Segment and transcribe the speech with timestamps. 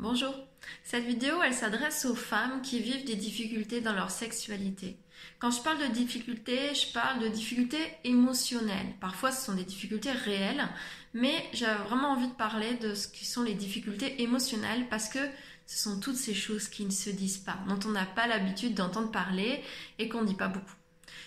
[0.00, 0.34] Bonjour.
[0.82, 4.96] Cette vidéo, elle s'adresse aux femmes qui vivent des difficultés dans leur sexualité.
[5.38, 8.94] Quand je parle de difficultés, je parle de difficultés émotionnelles.
[8.98, 10.66] Parfois, ce sont des difficultés réelles,
[11.12, 15.18] mais j'ai vraiment envie de parler de ce qui sont les difficultés émotionnelles parce que
[15.66, 18.72] ce sont toutes ces choses qui ne se disent pas, dont on n'a pas l'habitude
[18.72, 19.62] d'entendre parler
[19.98, 20.79] et qu'on ne dit pas beaucoup.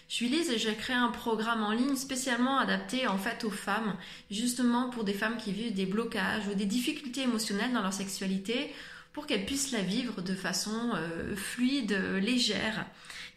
[0.10, 3.52] Je suis Lise et j'ai créé un programme en ligne spécialement adapté en fait aux
[3.52, 3.96] femmes,
[4.30, 8.74] justement pour des femmes qui vivent des blocages ou des difficultés émotionnelles dans leur sexualité,
[9.14, 12.86] pour qu'elles puissent la vivre de façon euh, fluide, légère.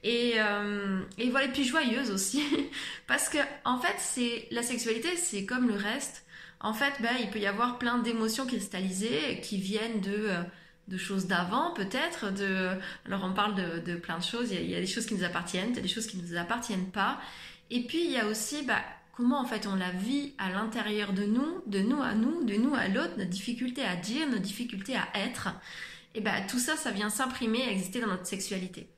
[0.03, 2.43] Et, euh, voilà, et joyeuse aussi,
[3.07, 6.25] parce que en fait, c'est la sexualité, c'est comme le reste.
[6.61, 10.43] En fait, ben, il peut y avoir plein d'émotions cristallisées qui viennent de euh,
[10.89, 12.71] de choses d'avant peut-être de
[13.07, 15.71] alors on parle de, plein de choses il y, a, des choses qui nous appartiennent
[15.71, 17.21] il y a des choses qui ne nous appartiennent pas.
[17.71, 21.13] Et puis il y a aussi bah, comment en fait on la vit à l'intérieur
[21.13, 24.39] de nous de nous à nous de nous à l'autre notre difficulté à dire nos
[24.39, 25.49] difficultés à être.
[26.15, 28.89] Et bah tout ça ça vient s'imprimer à exister dans notre sexualité.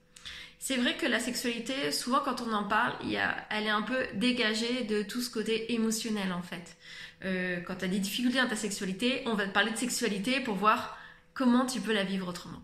[0.61, 3.71] C'est vrai que la sexualité, souvent quand on en parle, il y a, elle est
[3.71, 6.77] un peu dégagée de tout ce côté émotionnel en fait.
[7.25, 10.41] Euh, quand tu as des difficultés dans ta sexualité, on va te parler de sexualité
[10.41, 10.99] pour voir
[11.39, 12.61] comment tu peux la vivre autrement.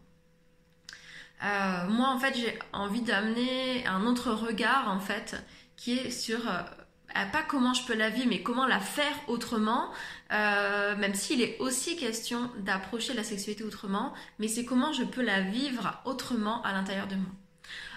[1.44, 5.36] Euh, moi, en fait, j'ai envie d'amener un autre regard, en fait,
[5.77, 6.61] qui est sur euh,
[7.33, 9.91] pas comment je peux la vivre, mais comment la faire autrement,
[10.33, 15.22] euh, même s'il est aussi question d'approcher la sexualité autrement, mais c'est comment je peux
[15.22, 17.31] la vivre autrement à l'intérieur de moi.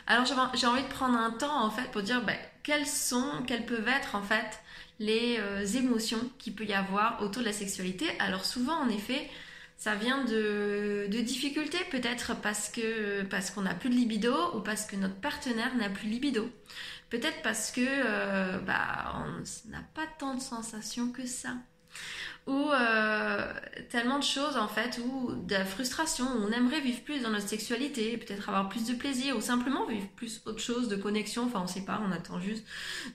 [0.05, 3.65] Alors j'ai envie de prendre un temps en fait pour dire ben, quelles sont, quelles
[3.65, 4.61] peuvent être en fait
[4.99, 5.37] les
[5.75, 8.05] émotions qu'il peut y avoir autour de la sexualité.
[8.19, 9.29] Alors souvent en effet,
[9.77, 14.85] ça vient de, difficultés peut-être parce que parce qu'on n'a plus de libido ou parce
[14.85, 16.49] que notre partenaire n'a plus de libido.
[17.09, 21.53] Peut-être parce que euh, bah, on n'a pas tant de sensations que ça.
[22.47, 23.53] Ou euh,
[23.89, 27.47] tellement de choses en fait, ou de la frustration, on aimerait vivre plus dans notre
[27.47, 31.61] sexualité, peut-être avoir plus de plaisir, ou simplement vivre plus autre chose de connexion, enfin
[31.61, 32.65] on sait pas, on attend juste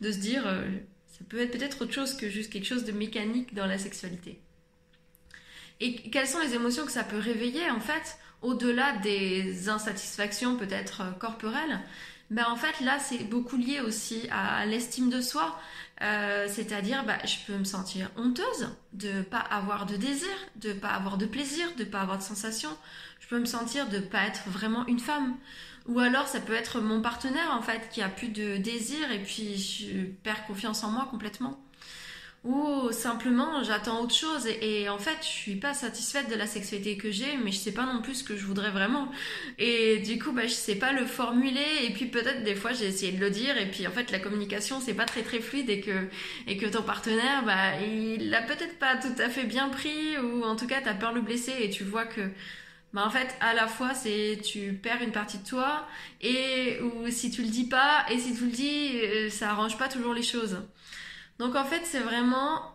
[0.03, 0.63] de se dire, euh,
[1.07, 4.43] ça peut être peut-être autre chose que juste quelque chose de mécanique dans la sexualité.
[5.83, 11.01] Et quelles sont les émotions que ça peut réveiller en fait, au-delà des insatisfactions peut-être
[11.03, 11.81] euh, corporelles?
[12.31, 15.59] Ben en fait là c'est beaucoup lié aussi à l'estime de soi,
[16.01, 20.91] euh, c'est-à-dire bah, je peux me sentir honteuse de pas avoir de désir, de pas
[20.91, 22.71] avoir de plaisir, de pas avoir de sensation.
[23.19, 25.37] Je peux me sentir de pas être vraiment une femme.
[25.89, 29.21] Ou alors ça peut être mon partenaire en fait qui a plus de désir et
[29.21, 31.62] puis je perds confiance en moi complètement
[32.93, 34.47] simplement j'attends autre chose.
[34.47, 37.73] Et, en fait je suis pas satisfaite de la sexualité que j'ai mais je sais
[37.73, 39.11] pas non plus ce que je voudrais vraiment.
[39.59, 41.65] Et du coup bah je sais pas le formuler.
[41.85, 43.57] Et puis peut-être des fois j'ai essayé de le dire.
[43.59, 46.09] Et puis en fait la communication c'est pas très très fluide et que
[46.47, 50.19] et que ton partenaire bah il l'a peut-être pas tout à fait bien pris.
[50.19, 51.55] Ou en tout cas t'as peur de le blesser.
[51.61, 52.21] Et tu vois que
[52.93, 55.87] bah en fait à la fois c'est tu perds une partie de toi.
[56.21, 58.05] Et ou si tu le dis pas.
[58.11, 60.59] Et si tu le dis euh, ça arrange pas toujours les choses.
[61.39, 62.72] Donc en fait, c'est vraiment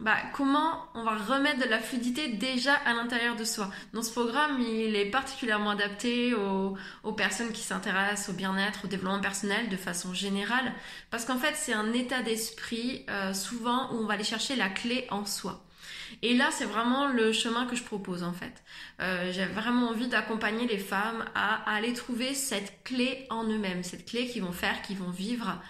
[0.00, 3.70] bah, comment on va remettre de la fluidité déjà à l'intérieur de soi?
[3.92, 9.20] Dans ce programme, il est particulièrement adapté aux, personnes qui s'intéressent au bien-être, au développement
[9.20, 10.72] personnel de façon générale,
[11.10, 14.70] parce qu'en fait, c'est un état d'esprit euh, souvent où on va aller chercher la
[14.70, 15.62] clé en soi.
[16.22, 18.62] Et là, c'est vraiment le chemin que je propose en fait.
[19.00, 24.06] Euh, j'ai vraiment envie d'accompagner les femmes à, aller trouver cette clé en eux-mêmes, cette
[24.06, 25.60] clé qui vont faire, qui vont vivre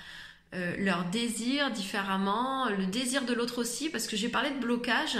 [0.53, 5.16] euh, leur désir différemment, le désir de l'autre aussi, parce que j'ai parlé de blocage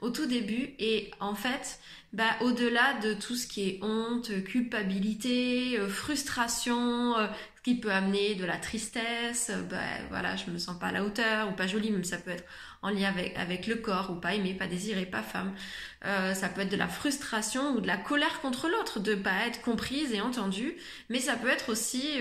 [0.00, 1.80] au tout début, et en fait,
[2.12, 7.90] bah, au-delà de tout ce qui est honte, culpabilité, euh, frustration, euh, ce qui peut
[7.90, 9.78] amener de la tristesse, bah,
[10.10, 12.44] voilà, je me sens pas à la hauteur, ou pas jolie, même ça peut être
[12.82, 15.54] en lien avec, avec le corps, ou pas aimé, pas désiré, pas femme.
[16.02, 19.62] ça peut être de la frustration ou de la colère contre l'autre, de pas être
[19.62, 20.76] comprise et entendue,
[21.08, 22.20] mais ça peut être aussi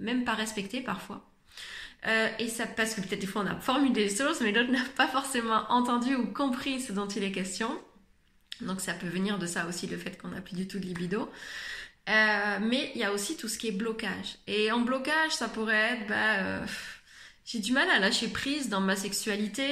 [0.00, 1.35] même pas respecté parfois.
[2.06, 4.70] Euh, et ça, parce que peut-être des fois on a formulé les choses, mais l'autre
[4.72, 7.70] n'a pas forcément entendu ou compris ce dont il est question.
[8.60, 10.84] Donc ça peut venir de ça aussi, le fait qu'on n'a plus du tout de
[10.84, 11.30] libido.
[12.08, 14.36] Euh, mais il y a aussi tout ce qui est blocage.
[14.46, 16.66] Et en blocage, ça pourrait être, bah, euh,
[17.44, 19.68] j'ai du mal à lâcher prise dans ma sexualité,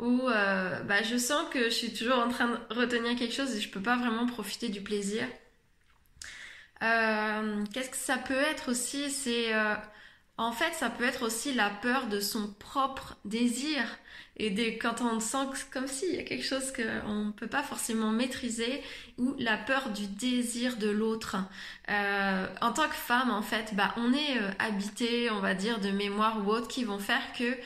[0.00, 3.60] ou bah, je sens que je suis toujours en train de retenir quelque chose et
[3.60, 5.26] je peux pas vraiment profiter du plaisir.
[6.80, 9.10] Qu'est-ce que ça peut être aussi?
[9.10, 9.52] C'est
[10.38, 13.82] En fait, ça peut être aussi la peur de son propre désir.
[14.38, 17.62] Et des, quand on sent comme s'il y a quelque chose qu'on ne peut pas
[17.62, 18.82] forcément maîtriser,
[19.16, 21.36] ou la peur du désir de l'autre.
[21.88, 25.80] Euh, en tant que femme, en fait, bah, on est euh, habité, on va dire,
[25.80, 27.56] de mémoire ou autre qui vont faire que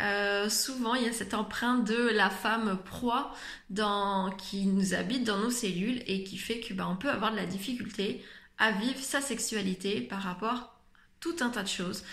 [0.00, 3.32] euh, souvent il y a cette empreinte de la femme proie
[3.70, 7.30] dans, qui nous habite dans nos cellules et qui fait que bah, on peut avoir
[7.30, 8.22] de la difficulté
[8.58, 10.75] à vivre sa sexualité par rapport
[11.26, 12.04] tout un tas de choses.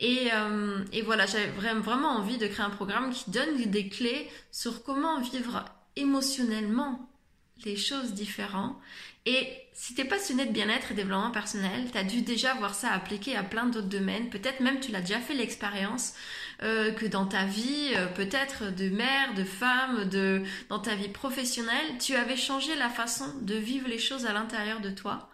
[0.00, 4.28] Et, euh, et voilà, j'avais vraiment envie de créer un programme qui donne des clés
[4.50, 5.64] sur comment vivre
[5.96, 7.10] émotionnellement
[7.64, 8.76] les choses différentes.
[9.26, 13.36] Et si t'es passionné de bien-être et développement personnel, t'as dû déjà voir ça appliqué
[13.36, 14.30] à plein d'autres domaines.
[14.30, 16.14] Peut-être même tu l'as déjà fait l'expérience
[16.62, 21.08] euh, que dans ta vie, euh, peut-être de mère, de femme, de dans ta vie
[21.08, 25.28] professionnelle, tu avais changé la façon de vivre les choses à l'intérieur de toi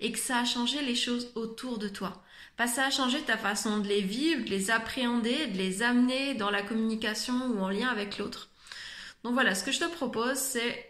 [0.00, 2.22] et que ça a changé les choses autour de toi.
[2.58, 6.50] Ça a changé ta façon de les vivre, de les appréhender, de les amener dans
[6.50, 8.48] la communication ou en lien avec l'autre.
[9.24, 10.84] Donc voilà, ce que je te propose, c'est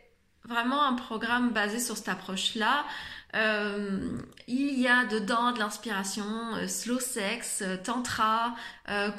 [0.44, 2.84] vraiment un programme basé sur cette approche-là.
[3.34, 4.00] Euh,
[4.46, 6.24] il y a dedans de l'inspiration,
[6.54, 8.54] euh, slow sex, euh, tantra,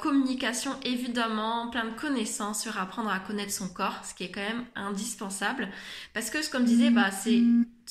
[0.00, 4.40] communication évidemment, plein de connaissances sur apprendre à connaître son corps, ce qui est quand
[4.40, 5.68] même indispensable.
[6.14, 7.42] Parce que, comme je disais, bah, c'est,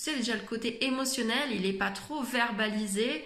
[0.03, 3.23] tu déjà le côté émotionnel, il n'est pas trop verbalisé.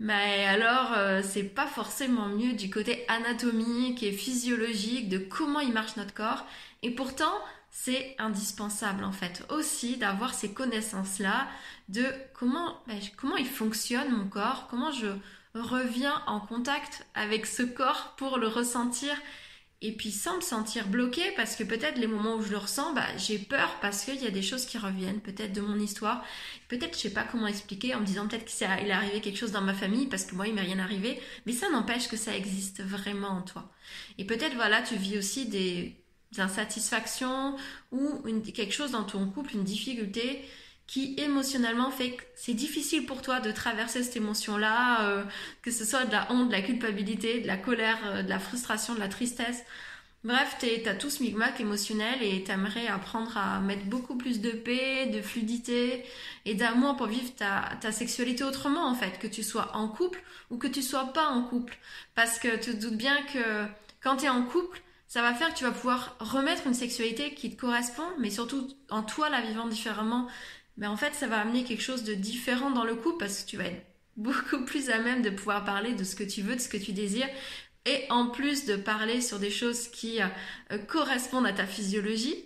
[0.00, 5.96] Mais alors, c'est pas forcément mieux du côté anatomique et physiologique de comment il marche
[5.96, 6.46] notre corps.
[6.82, 7.34] Et pourtant,
[7.70, 11.46] c'est indispensable en fait aussi d'avoir ces connaissances-là
[11.88, 12.04] de
[12.34, 15.08] comment, ben, comment il fonctionne mon corps, comment je
[15.54, 19.14] reviens en contact avec ce corps pour le ressentir
[19.82, 22.92] et puis sans me sentir bloqué parce que peut-être les moments où je le ressens,
[22.92, 26.22] bah, j'ai peur parce qu'il y a des choses qui reviennent, peut-être de mon histoire,
[26.68, 29.52] peut-être je sais pas comment expliquer en me disant peut-être qu'il est arrivé quelque chose
[29.52, 32.36] dans ma famille parce que moi il m'est rien arrivé, mais ça n'empêche que ça
[32.36, 33.72] existe vraiment en toi.
[34.18, 35.96] Et peut-être voilà, tu vis aussi des,
[36.32, 37.56] d'insatisfaction
[37.90, 38.22] ou
[38.54, 40.44] quelque chose dans ton couple, une difficulté
[40.90, 45.22] qui émotionnellement fait que c'est difficile pour toi de traverser cette émotion-là, euh,
[45.62, 48.40] que ce soit de la honte, de la culpabilité, de la colère, euh, de la
[48.40, 49.62] frustration, de la tristesse.
[50.24, 55.06] Bref, t'as tout ce micmac émotionnel et t'aimerais apprendre à mettre beaucoup plus de paix,
[55.06, 56.04] de fluidité
[56.44, 60.20] et d'amour pour vivre ta, ta sexualité autrement en fait, que tu sois en couple
[60.50, 61.78] ou que tu sois pas en couple.
[62.16, 63.64] Parce que tu te doutes bien que
[64.02, 67.34] quand tu es en couple, ça va faire que tu vas pouvoir remettre une sexualité
[67.34, 70.28] qui te correspond, mais surtout en toi la vivant différemment.
[70.76, 73.48] Mais en fait, ça va amener quelque chose de différent dans le couple parce que
[73.48, 73.86] tu vas être
[74.16, 76.76] beaucoup plus à même de pouvoir parler de ce que tu veux, de ce que
[76.76, 77.28] tu désires.
[77.86, 82.44] Et en plus de parler sur des choses qui euh, correspondent à ta physiologie,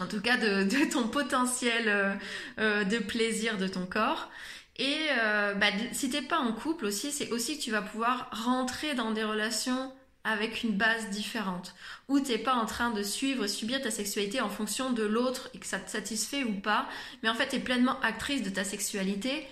[0.00, 2.14] en tout cas de, ton potentiel euh,
[2.58, 4.30] euh, de plaisir de ton corps.
[4.78, 5.08] Et
[5.56, 9.10] bah, si t'es pas en couple aussi, c'est aussi que tu vas pouvoir rentrer dans
[9.10, 9.90] des relations
[10.26, 11.74] avec une base différente,
[12.08, 15.58] où t'es pas en train de suivre, subir ta sexualité en fonction de l'autre et
[15.58, 16.88] que ça te satisfait ou pas,
[17.22, 19.46] mais en fait t'es pleinement actrice de ta sexualité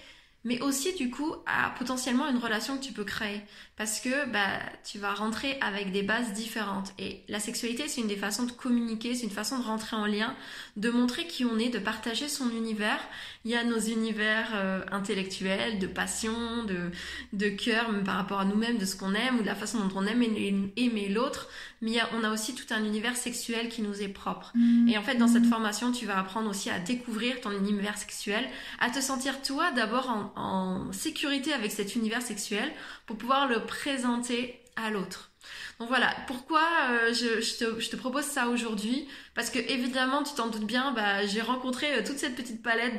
[0.45, 3.41] mais aussi du coup à potentiellement une relation que tu peux créer.
[3.77, 6.93] Parce que bah tu vas rentrer avec des bases différentes.
[6.99, 10.07] Et la sexualité c'est une des façons de communiquer c'est une façon de rentrer en
[10.07, 10.35] lien
[10.77, 13.01] de montrer qui on est de partager son univers.
[13.45, 16.91] Il y a nos univers euh, intellectuels de passion de
[17.33, 19.97] de cœur par rapport à nous-mêmes de ce qu'on aime ou de la façon dont
[19.97, 21.49] on aime aimer l'autre.
[21.81, 24.53] Mais on a aussi tout un univers sexuel qui nous est propre.
[24.55, 24.89] Mmh.
[24.89, 28.45] et en fait dans cette formation tu vas apprendre aussi à découvrir ton univers sexuel
[28.81, 32.73] à te sentir toi d'abord en, en sécurité avec cet univers sexuel
[33.07, 35.34] pour pouvoir le présenter à l'autre.
[35.81, 39.09] Donc voilà, pourquoi euh, je, te, propose ça aujourd'hui?
[39.35, 42.97] Parce que évidemment, tu t'en doutes bien, bah, j'ai rencontré euh, toute cette petite palette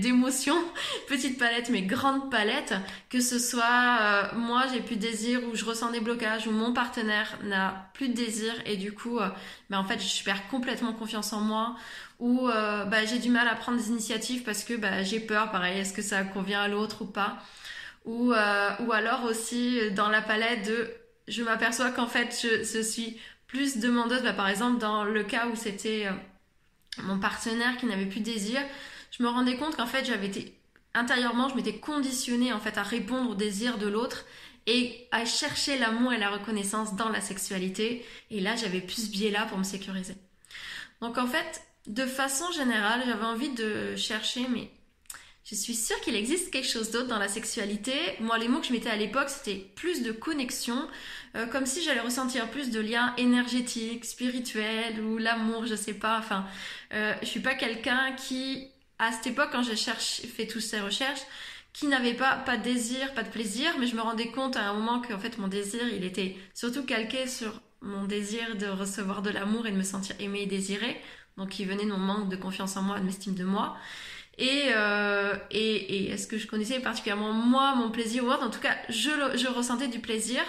[0.00, 0.56] d'émotions,
[1.08, 2.74] petite palette mais grande palette,
[3.10, 6.52] que ce soit euh, moi j'ai plus de désir ou je ressens des blocages ou
[6.52, 9.18] mon partenaire n'a plus de désir et du coup,
[9.68, 11.76] bah, en fait, je perds complètement confiance en moi.
[12.18, 15.80] Ou bah, j'ai du mal à prendre des initiatives parce que bah, j'ai peur, pareil,
[15.80, 17.36] est-ce que ça convient à l'autre ou pas?
[18.06, 20.90] Ou, ou alors aussi dans la palette de
[21.28, 24.22] je m'aperçois qu'en fait, je, suis plus demandeuse.
[24.22, 26.12] Bah, par exemple, dans le cas où c'était euh,
[27.02, 28.60] mon partenaire qui n'avait plus de désir,
[29.10, 30.54] je me rendais compte qu'en fait, j'avais été
[30.94, 34.24] intérieurement, je m'étais conditionnée en fait à répondre au désir de l'autre
[34.66, 38.04] et à chercher l'amour et la reconnaissance dans la sexualité.
[38.30, 40.14] Et là, j'avais plus ce biais-là pour me sécuriser.
[41.00, 44.70] Donc en fait, de façon générale, j'avais envie de chercher mais
[45.48, 47.92] je suis sûre qu'il existe quelque chose d'autre dans la sexualité.
[48.18, 50.88] Moi, les mots que je mettais à l'époque, c'était plus de connexion,
[51.36, 56.18] euh, comme si j'allais ressentir plus de liens énergétiques, spirituels ou l'amour, je sais pas.
[56.18, 56.46] Enfin,
[56.94, 58.66] euh, je suis pas quelqu'un qui,
[58.98, 61.22] à cette époque, quand j'ai fait toutes ces recherches,
[61.72, 64.68] qui n'avait pas pas de désir, pas de plaisir, mais je me rendais compte à
[64.68, 68.66] un moment que en fait mon désir, il était surtout calqué sur mon désir de
[68.66, 71.00] recevoir de l'amour et de me sentir aimé et désiré.
[71.36, 73.76] Donc il venait de mon manque de confiance en moi, de m'estime de moi.
[74.38, 78.42] Et, euh, et, et est-ce que je connaissais particulièrement moi, mon plaisir ou autre?
[78.42, 80.42] En tout cas, je, je ressentais du plaisir,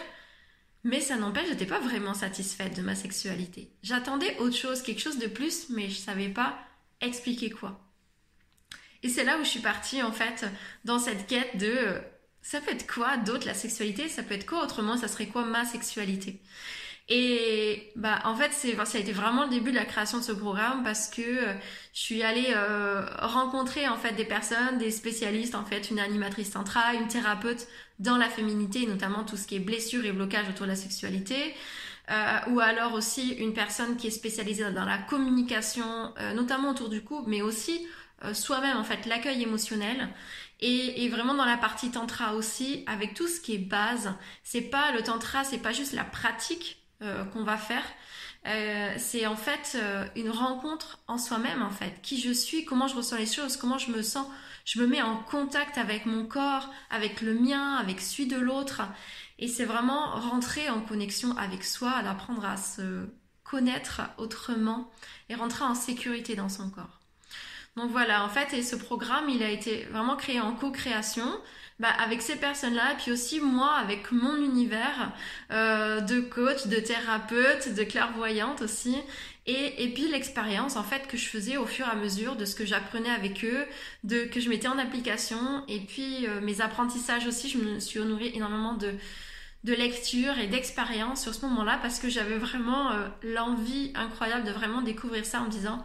[0.83, 3.71] mais ça n'empêche, j'étais pas vraiment satisfaite de ma sexualité.
[3.83, 6.57] J'attendais autre chose, quelque chose de plus, mais je savais pas
[7.01, 7.79] expliquer quoi.
[9.03, 10.45] Et c'est là où je suis partie en fait
[10.85, 11.99] dans cette quête de euh,
[12.41, 15.45] ça peut être quoi d'autre la sexualité, ça peut être quoi autrement, ça serait quoi
[15.45, 16.41] ma sexualité?
[17.09, 20.23] Et bah en fait c'est ça a été vraiment le début de la création de
[20.23, 21.53] ce programme parce que euh,
[21.93, 26.51] je suis allée euh, rencontrer en fait des personnes, des spécialistes en fait, une animatrice
[26.51, 27.67] centrale, une thérapeute
[27.99, 31.55] dans la féminité, notamment tout ce qui est blessure et blocage autour de la sexualité.
[32.09, 36.87] Euh, ou alors aussi une personne qui est spécialisée dans la communication, euh, notamment autour
[36.87, 37.85] du couple, mais aussi
[38.23, 40.09] euh, soi-même en fait, l'accueil émotionnel.
[40.59, 44.13] Et, et, vraiment dans la partie tantra aussi, avec tout ce qui est base.
[44.43, 47.83] C'est pas le tantra, c'est pas juste la pratique qu'on va faire.
[48.97, 49.77] c'est en fait
[50.15, 53.77] une rencontre en soi-même en fait, qui je suis, comment je ressens les choses, comment
[53.77, 54.27] je me sens,
[54.65, 58.81] je me mets en contact avec mon corps, avec le mien, avec celui de l'autre.
[59.39, 63.07] Et c'est vraiment rentrer en connexion avec soi, d'apprendre à se
[63.43, 64.91] connaître autrement
[65.29, 66.96] et rentrer en sécurité dans son corps.
[67.77, 71.27] Donc voilà, en fait, et ce programme, il a été vraiment créé en co-création
[71.79, 75.13] bah, avec ces personnes-là, puis aussi moi avec mon univers
[75.51, 78.95] euh, de coach, de thérapeute, de clairvoyante aussi,
[79.45, 82.45] et, et puis l'expérience en fait que je faisais au fur et à mesure de
[82.45, 83.63] ce que j'apprenais avec eux,
[84.03, 87.99] de que je mettais en application, et puis euh, mes apprentissages aussi, je me suis
[87.99, 88.95] nourrie énormément de
[89.63, 94.51] de lecture et d'expérience sur ce moment-là parce que j'avais vraiment euh, l'envie incroyable de
[94.51, 95.83] vraiment découvrir ça en me disant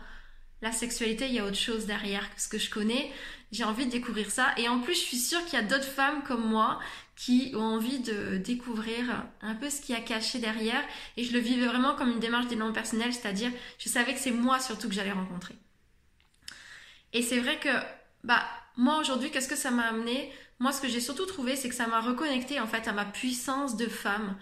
[0.62, 3.12] la sexualité, il y a autre chose derrière que ce que je connais.
[3.50, 4.54] J'ai envie de découvrir ça.
[4.56, 6.78] Et en plus, je suis sûre qu'il y a d'autres femmes comme moi
[7.16, 10.82] qui ont envie de découvrir un peu ce qu'il y a caché derrière.
[11.16, 14.30] Et je le vivais vraiment comme une démarche d'élan personnel, c'est-à-dire, je savais que c'est
[14.30, 15.56] moi surtout que j'allais rencontrer.
[17.12, 17.68] Et c'est vrai que,
[18.24, 18.42] bah,
[18.76, 20.32] moi aujourd'hui, qu'est-ce que ça m'a amené?
[20.60, 23.04] Moi, ce que j'ai surtout trouvé, c'est que ça m'a reconnecté en fait à ma
[23.04, 24.36] puissance de femme,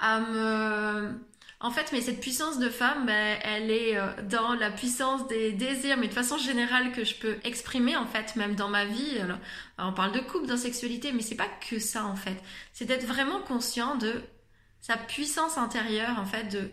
[0.00, 1.20] à me
[1.58, 5.52] en fait, mais cette puissance de femme, ben, elle est euh, dans la puissance des
[5.52, 9.18] désirs, mais de façon générale que je peux exprimer en fait, même dans ma vie.
[9.78, 12.36] on parle de couple, d'insexualité, mais c'est pas que ça en fait.
[12.72, 14.22] C'est d'être vraiment conscient de
[14.80, 16.70] sa puissance intérieure en fait, de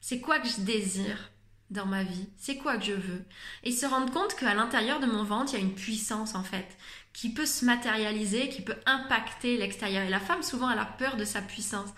[0.00, 1.30] c'est quoi que je désire
[1.70, 3.24] dans ma vie, c'est quoi que je veux,
[3.62, 6.42] et se rendre compte qu'à l'intérieur de mon ventre, il y a une puissance en
[6.42, 6.76] fait,
[7.14, 10.04] qui peut se matérialiser, qui peut impacter l'extérieur.
[10.04, 11.88] Et la femme, souvent, elle a peur de sa puissance.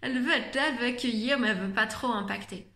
[0.00, 2.66] Elle veut être elle veut accueillir, mais elle veut pas trop impacter.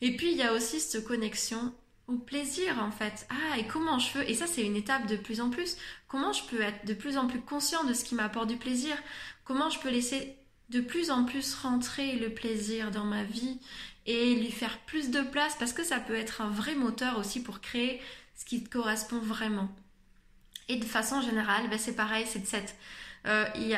[0.00, 1.74] Et puis, il y a aussi cette connexion
[2.06, 3.26] au plaisir, en fait.
[3.30, 6.32] Ah, et comment je veux, et ça, c'est une étape de plus en plus, comment
[6.32, 8.96] je peux être de plus en plus conscient de ce qui m'apporte du plaisir,
[9.44, 10.36] comment je peux laisser
[10.68, 13.58] de plus en plus rentrer le plaisir dans ma vie
[14.06, 17.42] et lui faire plus de place, parce que ça peut être un vrai moteur aussi
[17.42, 18.00] pour créer
[18.34, 19.68] ce qui te correspond vraiment.
[20.72, 22.74] Et de façon générale, ben c'est pareil, c'est de cette...
[23.26, 23.74] Euh, il y,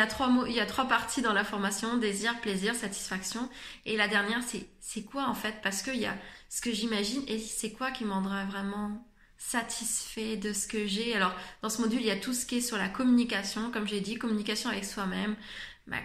[0.00, 3.50] a, trois mots, il y a trois parties dans la formation désir, plaisir, satisfaction.
[3.84, 4.40] Et la dernière,
[4.80, 5.56] c'est quoi en fait?
[5.62, 6.16] Parce qu'il y a
[6.48, 11.14] ce que j'imagine et c'est quoi qui m'endra vraiment satisfait de ce que j'ai?
[11.14, 13.86] Alors dans ce module, il y a tout ce qui est sur la communication, comme
[13.86, 15.36] j'ai dit, communication avec soi-même,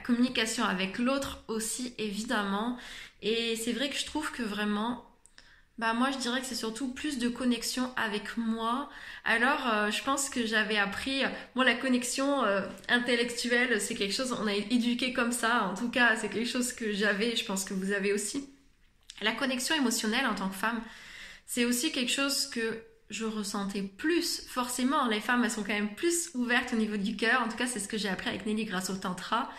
[0.04, 2.78] communication avec l'autre aussi évidemment.
[3.22, 5.06] Et c'est vrai que je trouve que vraiment
[5.80, 8.90] bah moi je dirais que c'est surtout plus de connexion avec moi.
[9.26, 11.24] Alors euh, je pense que j'avais appris
[11.56, 15.90] moi la connexion euh, intellectuelle c'est quelque chose on a éduqué comme ça en tout
[15.90, 18.50] cas c'est quelque chose que j'avais je pense que vous avez aussi.
[19.22, 20.82] La connexion émotionnelle en tant que femme
[21.48, 25.96] c'est aussi quelque chose que je ressentais plus forcément les femmes elles sont quand même
[25.96, 28.46] plus ouvertes au niveau du cœur en tout cas c'est ce que j'ai appris avec
[28.46, 29.50] Nelly grâce au tantra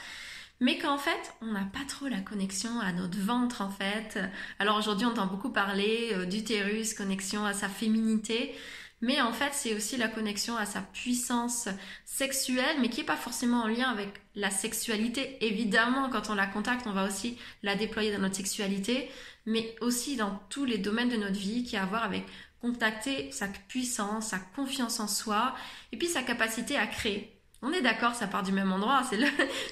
[0.64, 4.18] mais qu'en fait, on n'a pas trop la connexion à notre ventre en fait.
[4.58, 8.54] Alors aujourd'hui, on entend beaucoup parler euh, d'utérus, connexion à sa féminité,
[9.02, 11.68] mais en fait, c'est aussi la connexion à sa puissance
[12.06, 15.36] sexuelle, mais qui n'est pas forcément en lien avec la sexualité.
[15.44, 19.10] Évidemment, quand on la contacte, on va aussi la déployer dans notre sexualité,
[19.44, 22.24] mais aussi dans tous les domaines de notre vie qui a à voir avec
[22.62, 25.54] contacter sa puissance, sa confiance en soi,
[25.92, 27.33] et puis sa capacité à créer.
[27.66, 29.02] On est d'accord, ça part du même endroit.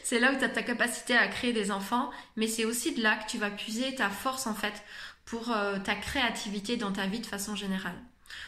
[0.03, 3.03] C'est là, où tu as ta capacité à créer des enfants, mais c'est aussi de
[3.03, 4.83] là que tu vas puiser ta force en fait
[5.27, 8.01] pour euh, ta créativité dans ta vie de façon générale.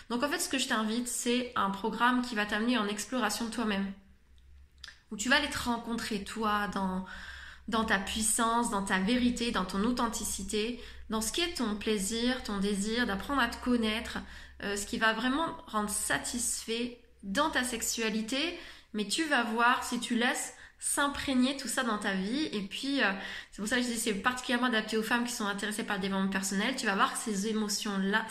[0.08, 3.44] Donc en fait, ce que je t'invite, c'est un programme qui va t'amener en exploration
[3.44, 3.92] de toi-même,
[5.10, 7.04] où tu vas aller te rencontrer toi dans
[7.68, 12.42] dans ta puissance, dans ta vérité, dans ton authenticité, dans ce qui est ton plaisir,
[12.42, 14.18] ton désir, d'apprendre à te connaître,
[14.62, 18.58] euh, ce qui va vraiment rendre satisfait dans ta sexualité,
[18.94, 22.48] mais tu vas voir si tu laisses s'imprégner tout ça dans ta vie.
[22.52, 23.10] Et puis, euh,
[23.50, 25.96] c'est pour ça que je dis c'est particulièrement adapté aux femmes qui sont intéressées par
[25.96, 26.76] le développement personnel.
[26.76, 28.26] Tu vas voir ces émotions-là,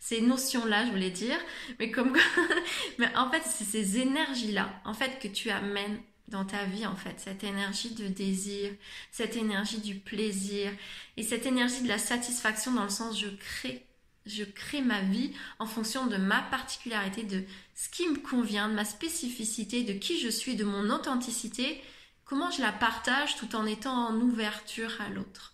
[0.00, 1.38] ces notions-là, je voulais dire,
[1.78, 2.16] mais comme,
[2.98, 6.96] mais en fait, c'est ces énergies-là, en fait, que tu amènes dans ta vie, en
[6.96, 7.14] fait.
[7.18, 8.72] Cette énergie de désir,
[9.10, 10.72] cette énergie du plaisir
[11.18, 13.86] et cette énergie de la satisfaction dans le sens je crée
[14.26, 18.74] je crée ma vie en fonction de ma particularité, de ce qui me convient, de
[18.74, 21.82] ma spécificité, de qui je suis, de mon authenticité,
[22.24, 25.52] comment je la partage tout en étant en ouverture à l'autre.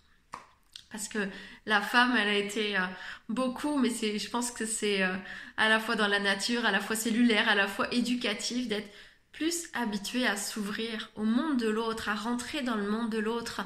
[0.91, 1.19] Parce que
[1.65, 2.81] la femme, elle a été euh,
[3.27, 5.15] beaucoup, mais je pense que c'est euh,
[5.57, 8.89] à la fois dans la nature, à la fois cellulaire, à la fois éducatif, d'être
[9.31, 13.61] plus habituée à s'ouvrir au monde de l'autre, à rentrer dans le monde de l'autre,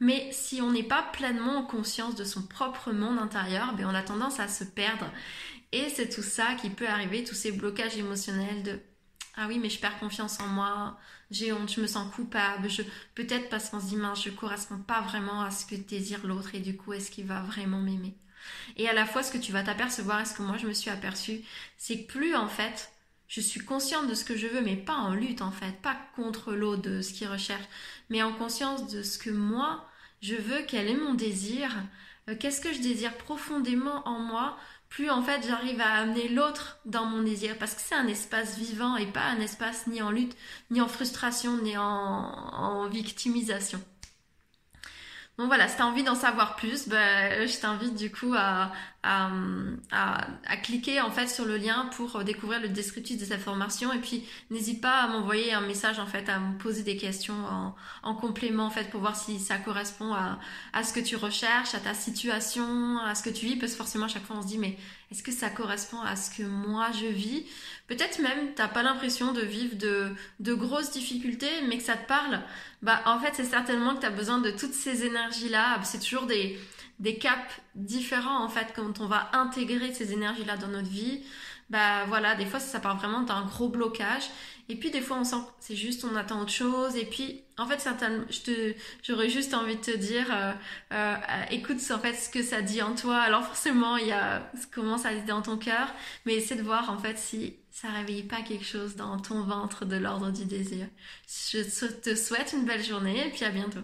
[0.00, 3.94] mais si on n'est pas pleinement en conscience de son propre monde intérieur, ben on
[3.94, 5.10] a tendance à se perdre.
[5.72, 8.80] Et c'est tout ça qui peut arriver, tous ces blocages émotionnels de
[9.40, 10.98] ah oui, mais je perds confiance en moi,
[11.30, 12.82] j'ai honte, je me sens coupable, je
[13.14, 16.56] peut-être parce qu'on se dit mince, je correspond pas vraiment à ce que désire l'autre
[16.56, 18.16] et du coup, est-ce qu'il va vraiment m'aimer?
[18.76, 20.90] Et à la fois, ce que tu vas t'apercevoir, est-ce que moi je me suis
[20.90, 21.42] aperçue,
[21.76, 22.90] c'est que plus en fait,
[23.28, 25.96] je suis consciente de ce que je veux, mais pas en lutte en fait, pas
[26.16, 27.64] contre l'autre de ce qu'il recherche,
[28.10, 29.87] mais en conscience de ce que moi
[30.20, 31.74] je veux, quel est mon désir,
[32.28, 34.56] euh, qu'est-ce que je désire profondément en moi,
[34.88, 38.58] plus en fait j'arrive à amener l'autre dans mon désir, parce que c'est un espace
[38.58, 40.36] vivant et pas un espace ni en lutte,
[40.70, 43.80] ni en frustration, ni en victimisation.
[45.38, 48.72] Donc voilà, si tu as envie d'en savoir plus, ben, je t'invite du coup à,
[49.08, 53.98] à, cliquer en fait sur le lien pour découvrir le descriptif de cette formation et
[53.98, 57.74] puis n'hésite pas à m'envoyer un message en fait, à me poser des questions en,
[58.02, 60.38] en complément en fait pour voir si ça correspond à,
[60.72, 63.78] à ce que tu recherches, à ta situation, à ce que tu vis parce que
[63.78, 64.76] forcément à chaque fois on se dit mais
[65.10, 67.46] est-ce que ça correspond à ce que moi je vis?
[67.86, 72.06] Peut-être même t'as pas l'impression de vivre de, de grosses difficultés mais que ça te
[72.06, 72.40] parle.
[72.82, 75.80] Bah en fait c'est certainement que tu as besoin de toutes ces énergies là.
[75.82, 76.58] C'est toujours des,
[76.98, 81.22] des caps différents en fait quand on va intégrer ces énergies là dans notre vie.
[81.70, 84.30] Bah voilà, des fois ça, part vraiment d'un gros blocage
[84.70, 86.96] et puis des fois on sent c'est juste on attend autre chose.
[86.96, 90.52] Et puis en fait certaines, je te, j'aurais juste envie de te dire, euh,
[90.92, 91.14] euh,
[91.50, 93.18] écoute en fait ce que ça dit en toi.
[93.18, 95.92] Alors forcément il y a comment ça dit dans ton cœur,
[96.24, 99.84] mais essaie de voir en fait si ça réveille pas quelque chose dans ton ventre
[99.84, 100.86] de l'ordre du désir.
[101.28, 103.82] Je te souhaite une belle journée et puis à bientôt.